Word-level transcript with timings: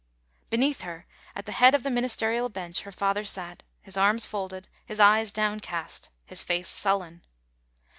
Beneath 0.49 0.81
her, 0.81 1.05
at 1.35 1.45
the 1.45 1.51
head 1.51 1.75
of 1.75 1.83
the 1.83 1.91
Ministerial 1.91 2.49
bench, 2.49 2.81
her 2.81 2.91
father 2.91 3.23
sat, 3.23 3.61
his 3.83 3.95
arms 3.97 4.25
folded, 4.25 4.67
his 4.83 4.99
eyes 4.99 5.31
downcast, 5.31 6.09
his 6.25 6.41
face 6.41 6.69
sullen. 6.69 7.23